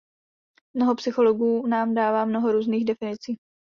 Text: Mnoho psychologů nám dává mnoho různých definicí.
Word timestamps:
Mnoho 0.75 0.95
psychologů 0.95 1.67
nám 1.67 1.93
dává 1.93 2.25
mnoho 2.25 2.51
různých 2.51 2.85
definicí. 2.85 3.37